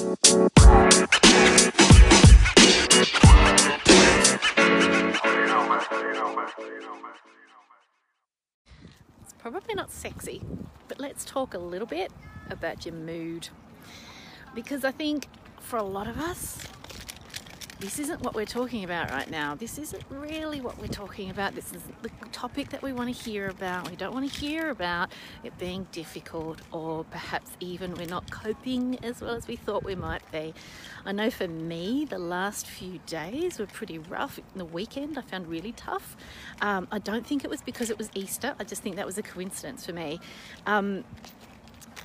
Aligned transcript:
It's 0.00 0.12
probably 9.38 9.74
not 9.74 9.90
sexy, 9.90 10.40
but 10.86 11.00
let's 11.00 11.24
talk 11.24 11.54
a 11.54 11.58
little 11.58 11.88
bit 11.88 12.12
about 12.48 12.86
your 12.86 12.94
mood. 12.94 13.48
Because 14.54 14.84
I 14.84 14.92
think 14.92 15.26
for 15.58 15.78
a 15.78 15.82
lot 15.82 16.06
of 16.06 16.20
us, 16.20 16.58
this 17.80 18.00
isn't 18.00 18.20
what 18.22 18.34
we're 18.34 18.44
talking 18.44 18.82
about 18.82 19.10
right 19.10 19.30
now. 19.30 19.54
This 19.54 19.78
isn't 19.78 20.02
really 20.10 20.60
what 20.60 20.78
we're 20.80 20.88
talking 20.88 21.30
about. 21.30 21.54
This 21.54 21.72
is 21.72 21.82
the 22.02 22.10
topic 22.32 22.70
that 22.70 22.82
we 22.82 22.92
want 22.92 23.14
to 23.14 23.22
hear 23.22 23.48
about. 23.48 23.88
We 23.88 23.94
don't 23.94 24.12
want 24.12 24.30
to 24.30 24.38
hear 24.38 24.70
about 24.70 25.12
it 25.44 25.56
being 25.58 25.86
difficult 25.92 26.60
or 26.72 27.04
perhaps 27.04 27.52
even 27.60 27.94
we're 27.94 28.06
not 28.06 28.28
coping 28.32 28.98
as 29.04 29.20
well 29.20 29.34
as 29.34 29.46
we 29.46 29.54
thought 29.54 29.84
we 29.84 29.94
might 29.94 30.28
be. 30.32 30.54
I 31.06 31.12
know 31.12 31.30
for 31.30 31.46
me, 31.46 32.04
the 32.04 32.18
last 32.18 32.66
few 32.66 32.98
days 33.06 33.60
were 33.60 33.66
pretty 33.66 33.98
rough. 33.98 34.40
The 34.56 34.64
weekend 34.64 35.16
I 35.16 35.22
found 35.22 35.46
really 35.46 35.72
tough. 35.72 36.16
Um, 36.60 36.88
I 36.90 36.98
don't 36.98 37.24
think 37.24 37.44
it 37.44 37.50
was 37.50 37.62
because 37.62 37.90
it 37.90 37.98
was 37.98 38.10
Easter. 38.14 38.56
I 38.58 38.64
just 38.64 38.82
think 38.82 38.96
that 38.96 39.06
was 39.06 39.18
a 39.18 39.22
coincidence 39.22 39.86
for 39.86 39.92
me. 39.92 40.18
Um, 40.66 41.04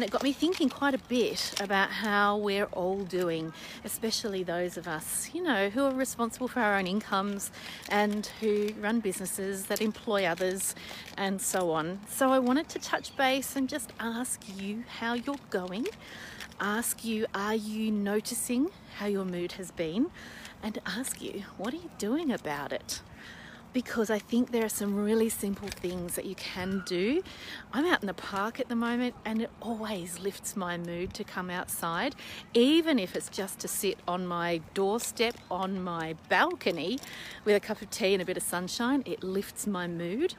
and 0.00 0.08
it 0.08 0.10
got 0.10 0.22
me 0.22 0.32
thinking 0.32 0.70
quite 0.70 0.94
a 0.94 0.98
bit 1.10 1.60
about 1.60 1.90
how 1.90 2.34
we're 2.38 2.64
all 2.72 3.00
doing, 3.00 3.52
especially 3.84 4.42
those 4.42 4.78
of 4.78 4.88
us, 4.88 5.28
you 5.34 5.42
know, 5.42 5.68
who 5.68 5.84
are 5.84 5.92
responsible 5.92 6.48
for 6.48 6.60
our 6.60 6.78
own 6.78 6.86
incomes 6.86 7.50
and 7.90 8.24
who 8.40 8.70
run 8.80 9.00
businesses 9.00 9.66
that 9.66 9.82
employ 9.82 10.24
others 10.24 10.74
and 11.18 11.38
so 11.38 11.70
on. 11.70 12.00
So 12.08 12.30
I 12.30 12.38
wanted 12.38 12.70
to 12.70 12.78
touch 12.78 13.14
base 13.14 13.56
and 13.56 13.68
just 13.68 13.92
ask 14.00 14.40
you 14.56 14.84
how 15.00 15.12
you're 15.12 15.36
going. 15.50 15.86
Ask 16.58 17.04
you, 17.04 17.26
are 17.34 17.54
you 17.54 17.90
noticing 17.90 18.70
how 18.96 19.04
your 19.04 19.26
mood 19.26 19.52
has 19.52 19.70
been? 19.70 20.10
And 20.62 20.78
ask 20.86 21.20
you, 21.20 21.44
what 21.58 21.74
are 21.74 21.76
you 21.76 21.90
doing 21.98 22.32
about 22.32 22.72
it? 22.72 23.02
Because 23.72 24.10
I 24.10 24.18
think 24.18 24.50
there 24.50 24.64
are 24.64 24.70
some 24.70 24.96
really 24.96 25.28
simple 25.28 25.68
things 25.68 26.16
that 26.16 26.24
you 26.24 26.34
can 26.34 26.82
do. 26.86 27.22
I'm 27.72 27.86
out 27.86 28.02
in 28.02 28.06
the 28.06 28.14
park 28.14 28.58
at 28.58 28.68
the 28.68 28.74
moment 28.74 29.14
and 29.24 29.42
it 29.42 29.50
always 29.60 30.18
lifts 30.18 30.56
my 30.56 30.76
mood 30.76 31.14
to 31.14 31.24
come 31.24 31.50
outside, 31.50 32.14
even 32.52 32.98
if 32.98 33.14
it's 33.14 33.28
just 33.28 33.60
to 33.60 33.68
sit 33.68 33.98
on 34.08 34.26
my 34.26 34.60
doorstep 34.74 35.34
on 35.50 35.82
my 35.82 36.16
balcony 36.28 36.98
with 37.44 37.54
a 37.54 37.60
cup 37.60 37.80
of 37.80 37.90
tea 37.90 38.14
and 38.14 38.22
a 38.22 38.24
bit 38.24 38.36
of 38.36 38.42
sunshine. 38.42 39.02
It 39.06 39.22
lifts 39.22 39.66
my 39.66 39.86
mood. 39.86 40.34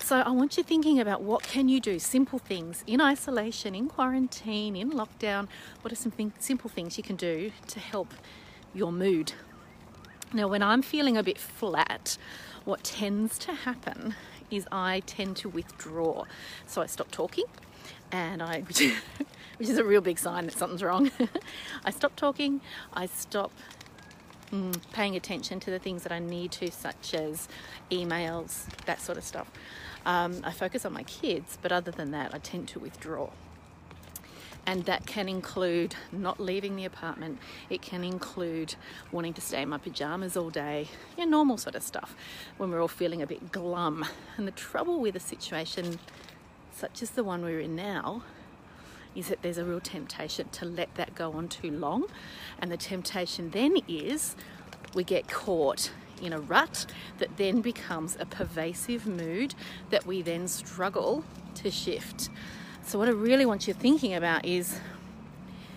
So 0.00 0.20
I 0.20 0.30
want 0.30 0.56
you 0.56 0.62
thinking 0.62 0.98
about 0.98 1.22
what 1.22 1.42
can 1.42 1.68
you 1.68 1.80
do, 1.80 1.98
simple 1.98 2.38
things 2.38 2.82
in 2.86 3.00
isolation, 3.00 3.74
in 3.74 3.88
quarantine, 3.88 4.74
in 4.74 4.90
lockdown. 4.92 5.48
What 5.82 5.92
are 5.92 5.96
some 5.96 6.12
simple 6.38 6.70
things 6.70 6.96
you 6.96 7.04
can 7.04 7.16
do 7.16 7.52
to 7.68 7.80
help 7.80 8.14
your 8.72 8.90
mood? 8.90 9.34
Now, 10.32 10.46
when 10.46 10.62
I'm 10.62 10.80
feeling 10.82 11.16
a 11.16 11.22
bit 11.24 11.38
flat, 11.38 12.16
what 12.64 12.84
tends 12.84 13.36
to 13.38 13.52
happen 13.52 14.14
is 14.50 14.66
I 14.70 15.00
tend 15.06 15.36
to 15.38 15.48
withdraw. 15.48 16.24
So 16.66 16.82
I 16.82 16.86
stop 16.86 17.10
talking 17.10 17.46
and 18.12 18.40
I, 18.42 18.60
which 18.60 18.80
is 19.58 19.78
a 19.78 19.84
real 19.84 20.00
big 20.00 20.18
sign 20.18 20.46
that 20.46 20.56
something's 20.56 20.82
wrong. 20.82 21.10
I 21.84 21.90
stop 21.90 22.14
talking, 22.14 22.60
I 22.92 23.06
stop 23.06 23.50
mm, 24.52 24.76
paying 24.92 25.16
attention 25.16 25.58
to 25.60 25.70
the 25.70 25.80
things 25.80 26.04
that 26.04 26.12
I 26.12 26.20
need 26.20 26.52
to, 26.52 26.70
such 26.70 27.14
as 27.14 27.48
emails, 27.90 28.66
that 28.86 29.00
sort 29.00 29.18
of 29.18 29.24
stuff. 29.24 29.50
Um, 30.06 30.40
I 30.44 30.52
focus 30.52 30.84
on 30.84 30.92
my 30.92 31.02
kids, 31.02 31.58
but 31.60 31.72
other 31.72 31.90
than 31.90 32.12
that, 32.12 32.34
I 32.34 32.38
tend 32.38 32.68
to 32.68 32.78
withdraw 32.78 33.30
and 34.66 34.84
that 34.84 35.06
can 35.06 35.28
include 35.28 35.94
not 36.12 36.38
leaving 36.38 36.76
the 36.76 36.84
apartment. 36.84 37.38
It 37.68 37.82
can 37.82 38.04
include 38.04 38.74
wanting 39.12 39.34
to 39.34 39.40
stay 39.40 39.62
in 39.62 39.68
my 39.68 39.78
pajamas 39.78 40.36
all 40.36 40.50
day, 40.50 40.88
yeah, 41.16 41.24
normal 41.24 41.56
sort 41.56 41.74
of 41.74 41.82
stuff 41.82 42.14
when 42.56 42.70
we're 42.70 42.80
all 42.80 42.88
feeling 42.88 43.22
a 43.22 43.26
bit 43.26 43.52
glum. 43.52 44.04
And 44.36 44.46
the 44.46 44.52
trouble 44.52 45.00
with 45.00 45.16
a 45.16 45.20
situation 45.20 45.98
such 46.72 47.02
as 47.02 47.10
the 47.10 47.24
one 47.24 47.42
we're 47.42 47.60
in 47.60 47.76
now 47.76 48.22
is 49.14 49.28
that 49.28 49.42
there's 49.42 49.58
a 49.58 49.64
real 49.64 49.80
temptation 49.80 50.48
to 50.50 50.64
let 50.64 50.94
that 50.94 51.14
go 51.14 51.32
on 51.32 51.48
too 51.48 51.70
long. 51.70 52.06
And 52.58 52.70
the 52.70 52.76
temptation 52.76 53.50
then 53.50 53.76
is 53.88 54.36
we 54.94 55.04
get 55.04 55.28
caught 55.28 55.90
in 56.22 56.32
a 56.32 56.40
rut 56.40 56.86
that 57.18 57.36
then 57.36 57.60
becomes 57.60 58.16
a 58.20 58.26
pervasive 58.26 59.06
mood 59.06 59.54
that 59.90 60.06
we 60.06 60.22
then 60.22 60.46
struggle 60.46 61.24
to 61.54 61.70
shift. 61.70 62.28
So, 62.82 62.98
what 62.98 63.08
I 63.08 63.12
really 63.12 63.46
want 63.46 63.68
you 63.68 63.74
thinking 63.74 64.14
about 64.14 64.44
is 64.44 64.80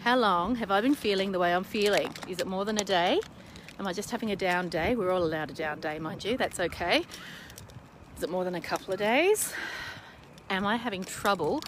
how 0.00 0.16
long 0.16 0.56
have 0.56 0.70
I 0.70 0.80
been 0.80 0.94
feeling 0.94 1.32
the 1.32 1.38
way 1.38 1.52
I'm 1.52 1.64
feeling? 1.64 2.14
Is 2.28 2.40
it 2.40 2.46
more 2.46 2.64
than 2.64 2.78
a 2.78 2.84
day? 2.84 3.20
Am 3.78 3.86
I 3.86 3.92
just 3.92 4.10
having 4.10 4.30
a 4.30 4.36
down 4.36 4.68
day? 4.68 4.94
We're 4.96 5.10
all 5.10 5.22
allowed 5.22 5.50
a 5.50 5.54
down 5.54 5.80
day, 5.80 5.98
mind 5.98 6.24
you, 6.24 6.38
that's 6.38 6.60
okay. 6.60 7.04
Is 8.16 8.22
it 8.22 8.30
more 8.30 8.44
than 8.44 8.54
a 8.54 8.60
couple 8.60 8.94
of 8.94 8.98
days? 8.98 9.52
Am 10.48 10.64
I 10.66 10.76
having 10.76 11.04
trouble 11.04 11.60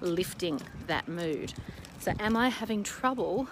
lifting 0.00 0.60
that 0.86 1.08
mood? 1.08 1.54
So, 1.98 2.12
am 2.20 2.36
I 2.36 2.50
having 2.50 2.82
trouble? 2.82 3.48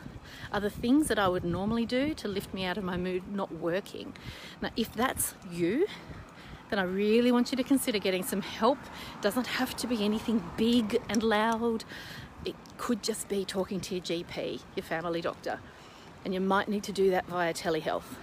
Are 0.52 0.60
the 0.60 0.70
things 0.70 1.08
that 1.08 1.18
I 1.18 1.28
would 1.28 1.44
normally 1.44 1.86
do 1.86 2.14
to 2.14 2.28
lift 2.28 2.52
me 2.52 2.64
out 2.64 2.78
of 2.78 2.84
my 2.84 2.96
mood 2.96 3.34
not 3.34 3.52
working? 3.52 4.12
Now, 4.60 4.70
if 4.76 4.92
that's 4.92 5.34
you, 5.50 5.86
then 6.72 6.78
I 6.78 6.84
really 6.84 7.30
want 7.30 7.52
you 7.52 7.56
to 7.58 7.62
consider 7.62 7.98
getting 7.98 8.22
some 8.22 8.40
help. 8.40 8.78
It 9.16 9.20
doesn't 9.20 9.46
have 9.46 9.76
to 9.76 9.86
be 9.86 10.02
anything 10.02 10.42
big 10.56 11.02
and 11.06 11.22
loud. 11.22 11.84
It 12.46 12.54
could 12.78 13.02
just 13.02 13.28
be 13.28 13.44
talking 13.44 13.78
to 13.80 13.96
your 13.96 14.02
GP, 14.02 14.62
your 14.74 14.82
family 14.82 15.20
doctor, 15.20 15.60
and 16.24 16.32
you 16.32 16.40
might 16.40 16.68
need 16.68 16.82
to 16.84 16.92
do 16.92 17.10
that 17.10 17.26
via 17.26 17.52
telehealth. 17.52 18.16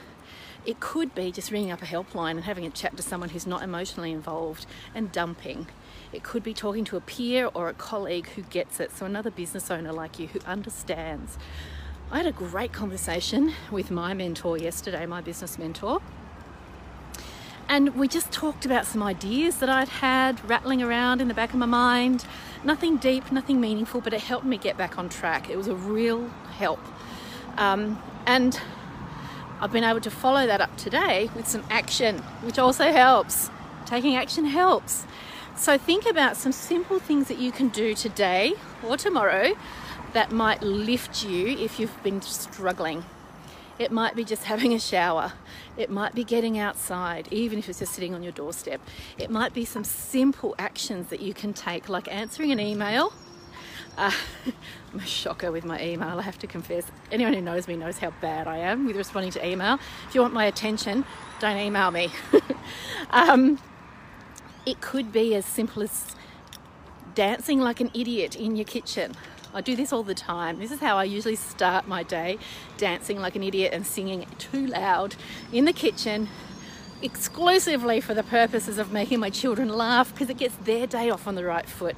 It 0.66 0.80
could 0.80 1.14
be 1.14 1.32
just 1.32 1.52
ringing 1.52 1.72
up 1.72 1.84
a 1.84 1.86
helpline 1.86 2.32
and 2.32 2.44
having 2.44 2.66
a 2.66 2.72
chat 2.72 2.98
to 2.98 3.04
someone 3.04 3.30
who's 3.30 3.46
not 3.46 3.62
emotionally 3.62 4.12
involved 4.12 4.66
and 4.96 5.12
dumping. 5.12 5.68
It 6.12 6.24
could 6.24 6.42
be 6.42 6.56
talking 6.56 6.86
to 6.86 6.98
a 6.98 7.02
peer 7.02 7.52
or 7.54 7.70
a 7.70 7.74
colleague 7.76 8.30
who 8.30 8.42
gets 8.42 8.80
it, 8.80 8.92
so 8.98 9.06
another 9.06 9.30
business 9.30 9.70
owner 9.70 9.94
like 9.94 10.18
you 10.18 10.26
who 10.26 10.40
understands. 10.48 11.38
I 12.10 12.18
had 12.18 12.26
a 12.26 12.32
great 12.32 12.74
conversation 12.74 13.54
with 13.70 13.92
my 13.92 14.16
mentor 14.16 14.58
yesterday, 14.58 15.06
my 15.06 15.22
business 15.22 15.60
mentor, 15.60 16.02
and 17.70 17.96
we 17.96 18.08
just 18.08 18.32
talked 18.32 18.66
about 18.66 18.88
some 18.88 19.04
ideas 19.04 19.58
that 19.60 19.70
I'd 19.70 19.88
had 19.88 20.44
rattling 20.50 20.82
around 20.82 21.22
in 21.22 21.28
the 21.28 21.36
back 21.36 21.52
of 21.52 21.60
my 21.60 21.68
mind. 21.68 22.26
Nothing 22.64 22.98
deep, 22.98 23.32
nothing 23.32 23.62
meaningful, 23.62 24.02
but 24.02 24.12
it 24.12 24.22
helped 24.22 24.46
me 24.46 24.58
get 24.58 24.76
back 24.76 24.98
on 24.98 25.08
track. 25.08 25.52
It 25.52 25.56
was 25.56 25.68
a 25.68 25.76
real 25.76 26.28
help. 26.58 26.80
Um, 27.58 28.02
and 28.26 28.60
I've 29.62 29.72
been 29.72 29.84
able 29.84 30.02
to 30.02 30.10
follow 30.10 30.48
that 30.48 30.62
up 30.62 30.76
today 30.78 31.30
with 31.36 31.48
some 31.48 31.64
action, 31.70 32.18
which 32.42 32.58
also 32.58 32.92
helps. 32.92 33.52
Taking 33.86 34.16
action 34.16 34.46
helps. 34.46 35.06
So 35.56 35.78
think 35.78 36.08
about 36.08 36.38
some 36.38 36.52
simple 36.52 36.98
things 36.98 37.28
that 37.28 37.38
you 37.38 37.52
can 37.52 37.70
do 37.70 37.94
today 37.94 38.54
or 38.84 38.98
tomorrow 38.98 39.54
that 40.14 40.32
might 40.32 40.64
lift 40.64 41.24
you 41.24 41.48
if 41.50 41.80
you've 41.80 42.02
been 42.02 42.22
struggling. 42.24 43.06
It 43.80 43.92
might 43.94 44.14
be 44.14 44.26
just 44.26 44.44
having 44.44 44.74
a 44.74 44.80
shower. 44.80 45.32
It 45.78 45.90
might 45.90 46.14
be 46.14 46.26
getting 46.26 46.60
outside, 46.60 47.30
even 47.32 47.58
if 47.58 47.70
it's 47.70 47.80
just 47.80 47.94
sitting 47.94 48.14
on 48.14 48.22
your 48.22 48.34
doorstep. 48.34 48.82
It 49.18 49.30
might 49.30 49.54
be 49.54 49.64
some 49.64 49.86
simple 49.86 50.54
actions 50.60 51.08
that 51.08 51.22
you 51.22 51.34
can 51.34 51.54
take, 51.54 51.88
like 51.88 52.14
answering 52.14 52.52
an 52.52 52.60
email. 52.60 53.14
Uh, 53.98 54.12
I'm 54.94 55.00
a 55.00 55.06
shocker 55.06 55.52
with 55.52 55.64
my 55.64 55.82
email, 55.82 56.20
I 56.20 56.22
have 56.24 56.38
to 56.40 56.48
confess. 56.48 56.86
Anyone 57.10 57.34
who 57.34 57.42
knows 57.42 57.70
me 57.70 57.78
knows 57.78 58.00
how 58.00 58.12
bad 58.22 58.48
I 58.48 58.58
am 58.58 58.86
with 58.86 58.98
responding 58.98 59.32
to 59.32 59.46
email. 59.48 59.80
If 60.08 60.16
you 60.16 60.22
want 60.22 60.34
my 60.34 60.46
attention, 60.46 61.06
don't 61.40 61.58
email 61.58 61.90
me. 61.92 62.10
um, 63.12 63.60
it 64.66 64.82
could 64.82 65.14
be 65.14 65.36
as 65.36 65.46
simple 65.46 65.84
as 65.84 66.16
dancing 67.16 67.60
like 67.60 67.80
an 67.80 67.92
idiot 67.94 68.36
in 68.36 68.58
your 68.58 68.66
kitchen. 68.66 69.16
I 69.52 69.62
do 69.62 69.76
this 69.76 69.92
all 69.92 70.04
the 70.04 70.14
time. 70.14 70.60
This 70.60 70.72
is 70.72 70.80
how 70.80 70.98
I 70.98 71.06
usually 71.06 71.36
start 71.36 71.88
my 71.88 72.04
day 72.04 72.38
dancing 72.78 73.20
like 73.20 73.36
an 73.36 73.42
idiot 73.42 73.74
and 73.74 73.86
singing 73.86 74.26
too 74.38 74.68
loud 74.68 75.16
in 75.52 75.66
the 75.66 75.74
kitchen, 75.74 76.30
exclusively 77.02 78.00
for 78.00 78.14
the 78.14 78.22
purposes 78.22 78.78
of 78.78 78.92
making 78.92 79.20
my 79.20 79.32
children 79.32 79.70
laugh 79.70 80.14
because 80.14 80.30
it 80.30 80.38
gets 80.38 80.56
their 80.58 80.86
day 80.86 81.10
off 81.10 81.28
on 81.28 81.34
the 81.34 81.44
right 81.44 81.68
foot. 81.68 81.96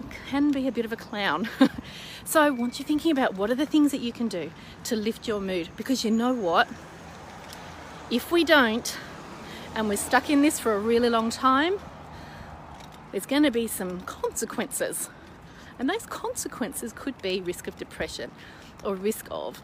It 0.00 0.16
can 0.28 0.52
be 0.52 0.68
a 0.68 0.72
bit 0.72 0.84
of 0.84 0.92
a 0.92 0.96
clown. 0.96 1.48
so 2.24 2.40
I 2.40 2.50
want 2.50 2.78
you 2.78 2.84
thinking 2.84 3.10
about 3.10 3.34
what 3.34 3.50
are 3.50 3.56
the 3.56 3.66
things 3.66 3.90
that 3.90 4.00
you 4.00 4.12
can 4.12 4.28
do 4.28 4.52
to 4.84 4.94
lift 4.94 5.26
your 5.26 5.40
mood 5.40 5.70
because 5.76 6.04
you 6.04 6.12
know 6.12 6.32
what? 6.32 6.68
If 8.12 8.30
we 8.30 8.44
don't, 8.44 8.96
and 9.74 9.88
we're 9.88 9.96
stuck 9.96 10.30
in 10.30 10.42
this 10.42 10.60
for 10.60 10.74
a 10.74 10.78
really 10.78 11.10
long 11.10 11.30
time, 11.30 11.78
there's 13.10 13.26
going 13.26 13.42
to 13.42 13.50
be 13.50 13.66
some 13.66 14.02
consequences 14.02 15.10
and 15.80 15.88
those 15.88 16.04
consequences 16.04 16.92
could 16.94 17.20
be 17.22 17.40
risk 17.40 17.66
of 17.66 17.76
depression 17.78 18.30
or 18.84 18.94
risk 18.94 19.26
of 19.30 19.62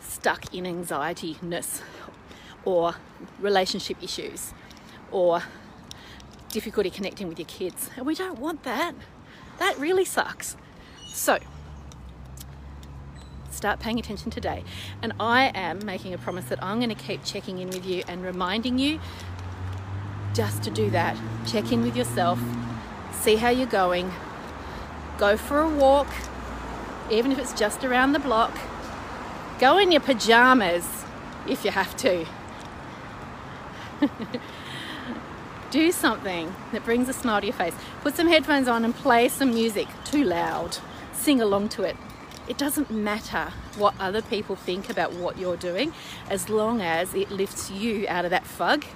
stuck 0.00 0.54
in 0.54 0.64
anxiety-ness 0.64 1.82
or 2.64 2.94
relationship 3.40 4.00
issues 4.00 4.54
or 5.10 5.42
difficulty 6.50 6.88
connecting 6.88 7.28
with 7.28 7.38
your 7.38 7.48
kids. 7.48 7.90
And 7.96 8.06
we 8.06 8.14
don't 8.14 8.38
want 8.38 8.62
that. 8.62 8.94
That 9.58 9.76
really 9.76 10.04
sucks. 10.04 10.56
So, 11.08 11.38
start 13.50 13.80
paying 13.80 13.98
attention 13.98 14.30
today. 14.30 14.62
And 15.02 15.12
I 15.18 15.50
am 15.52 15.84
making 15.84 16.14
a 16.14 16.18
promise 16.18 16.44
that 16.46 16.62
I'm 16.62 16.78
going 16.78 16.90
to 16.90 16.94
keep 16.94 17.24
checking 17.24 17.58
in 17.58 17.70
with 17.70 17.84
you 17.84 18.04
and 18.06 18.22
reminding 18.22 18.78
you 18.78 19.00
just 20.32 20.62
to 20.62 20.70
do 20.70 20.90
that. 20.90 21.16
Check 21.46 21.72
in 21.72 21.82
with 21.82 21.96
yourself, 21.96 22.40
see 23.12 23.34
how 23.34 23.48
you're 23.48 23.66
going, 23.66 24.12
go 25.20 25.36
for 25.36 25.60
a 25.60 25.68
walk, 25.68 26.08
even 27.10 27.30
if 27.30 27.38
it's 27.38 27.52
just 27.52 27.84
around 27.84 28.12
the 28.12 28.18
block. 28.18 28.56
Go 29.58 29.76
in 29.76 29.92
your 29.92 30.00
pajamas 30.00 31.04
if 31.46 31.62
you 31.64 31.70
have 31.70 31.94
to. 31.98 32.26
do 35.70 35.92
something 35.92 36.54
that 36.72 36.84
brings 36.84 37.08
a 37.08 37.12
smile 37.12 37.40
to 37.40 37.46
your 37.46 37.54
face. 37.54 37.74
Put 38.00 38.16
some 38.16 38.28
headphones 38.28 38.66
on 38.66 38.84
and 38.84 38.94
play 38.94 39.28
some 39.28 39.52
music 39.52 39.88
too 40.04 40.24
loud. 40.24 40.78
Sing 41.12 41.40
along 41.40 41.68
to 41.70 41.82
it. 41.82 41.96
It 42.48 42.58
doesn't 42.58 42.90
matter 42.90 43.52
what 43.76 43.94
other 44.00 44.22
people 44.22 44.56
think 44.56 44.90
about 44.90 45.12
what 45.12 45.38
you're 45.38 45.56
doing 45.56 45.92
as 46.28 46.48
long 46.48 46.80
as 46.80 47.14
it 47.14 47.30
lifts 47.30 47.70
you 47.70 48.06
out 48.08 48.24
of 48.24 48.30
that 48.30 48.46
fog 48.46 48.86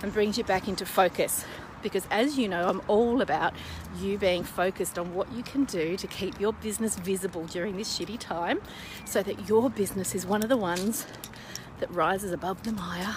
and 0.00 0.12
brings 0.12 0.38
you 0.38 0.44
back 0.44 0.68
into 0.68 0.86
focus. 0.86 1.44
Because 1.82 2.06
as 2.10 2.38
you 2.38 2.48
know, 2.48 2.68
I'm 2.68 2.82
all 2.88 3.22
about 3.22 3.54
you 3.98 4.18
being 4.18 4.44
focused 4.44 4.98
on 4.98 5.14
what 5.14 5.32
you 5.32 5.42
can 5.42 5.64
do 5.64 5.96
to 5.96 6.06
keep 6.06 6.40
your 6.40 6.52
business 6.52 6.96
visible 6.96 7.46
during 7.46 7.76
this 7.76 7.98
shitty 7.98 8.18
time 8.18 8.60
so 9.04 9.22
that 9.22 9.48
your 9.48 9.70
business 9.70 10.14
is 10.14 10.26
one 10.26 10.42
of 10.42 10.48
the 10.48 10.56
ones 10.56 11.06
that 11.78 11.90
rises 11.90 12.32
above 12.32 12.62
the 12.62 12.72
mire 12.72 13.16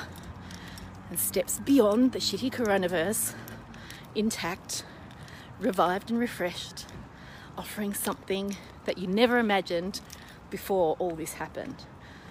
and 1.10 1.19
steps 1.19 1.60
beyond 1.60 2.13
the 2.13 2.19
shitty 2.19 2.51
coronavirus 2.51 3.36
intact, 4.15 4.86
revived 5.60 6.10
and 6.10 6.19
refreshed, 6.19 6.86
offering 7.57 7.94
something 7.94 8.56
that 8.86 8.98
you 8.98 9.07
never 9.07 9.38
imagined 9.38 10.01
before 10.50 10.95
all 11.00 11.15
this 11.15 11.33
happened. 11.33 11.86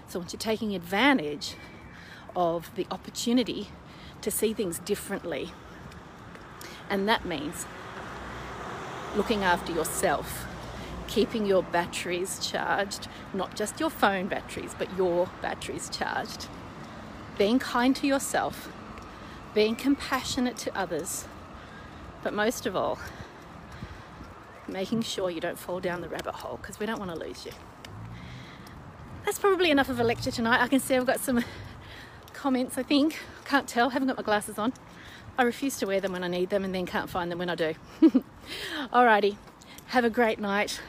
So 0.09 0.19
once 0.19 0.33
you're 0.33 0.41
taking 0.41 0.75
advantage 0.75 1.57
of 2.35 2.75
the 2.75 2.87
opportunity 2.91 3.69
to 4.21 4.31
see 4.31 4.53
things 4.53 4.79
differently, 4.79 5.53
and 6.91 7.09
that 7.09 7.25
means 7.25 7.67
looking 9.17 9.43
after 9.43 9.73
yourself, 9.73 10.47
keeping 11.07 11.47
your 11.47 11.63
batteries 11.63 12.39
charged, 12.47 13.09
not 13.35 13.55
just 13.55 13.81
your 13.81 13.91
phone 13.91 14.29
batteries, 14.29 14.75
but 14.79 14.95
your 14.97 15.29
batteries 15.41 15.89
charged 15.91 16.49
being 17.39 17.59
kind 17.59 17.97
to 17.97 18.07
yourself, 18.07 18.69
being 19.55 19.75
compassionate 19.75 20.57
to 20.59 20.79
others, 20.79 21.27
but 22.23 22.33
most 22.33 22.67
of 22.67 22.77
all, 22.77 22.99
making 24.69 25.03
sure 25.03 25.31
you 25.31 25.41
don't 25.41 25.59
fall 25.59 25.81
down 25.81 26.01
the 26.01 26.09
rabbit 26.09 26.35
hole 26.35 26.57
because 26.59 26.79
we 26.79 26.87
don't 26.87 26.99
want 26.99 27.11
to 27.11 27.19
lose 27.19 27.45
you. 27.45 27.53
That's 29.25 29.39
probably 29.39 29.71
enough 29.71 29.89
of 29.89 30.01
a 30.01 30.05
lecture 30.05 30.31
tonight. 30.31 30.61
I 30.61 30.69
can 30.69 30.81
see 30.81 30.97
I've 30.97 31.07
got 31.07 31.21
some 31.21 31.45
comments, 32.33 32.79
I 32.79 32.83
think. 32.83 33.19
Can't 33.45 33.69
tell, 33.69 33.91
haven't 33.91 34.09
got 34.09 34.17
my 34.17 34.23
glasses 34.23 34.59
on. 34.59 34.73
I 35.39 35.45
refuse 35.45 35.79
to 35.79 35.87
wear 35.87 36.01
them 36.01 36.13
when 36.13 36.25
I 36.25 36.29
need 36.29 36.51
them 36.51 36.65
and 36.65 36.75
then 36.75 36.87
can't 36.87 37.09
find 37.09 37.31
them 37.31 37.39
when 37.39 37.49
I 37.49 37.55
do. 37.55 37.75
Alrighty, 38.93 39.37
have 39.87 40.05
a 40.05 40.11
great 40.11 40.39
night. 40.39 40.81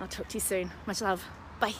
I'll 0.00 0.08
talk 0.08 0.28
to 0.28 0.34
you 0.34 0.40
soon. 0.40 0.70
Much 0.86 1.00
love. 1.00 1.24
Bye. 1.60 1.74